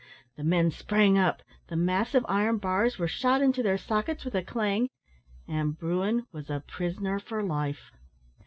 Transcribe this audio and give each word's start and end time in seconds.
The 0.35 0.43
men 0.43 0.71
sprang 0.71 1.19
up; 1.19 1.43
the 1.67 1.75
massive 1.75 2.25
iron 2.27 2.57
bars 2.57 2.97
were 2.97 3.07
shot 3.07 3.39
into 3.39 3.61
their 3.61 3.77
sockets 3.77 4.25
with 4.25 4.33
a 4.33 4.41
clang; 4.41 4.89
and 5.47 5.77
bruin 5.77 6.25
was 6.31 6.49
a 6.49 6.63
prisoner 6.67 7.19
for 7.19 7.43
life. 7.43 7.91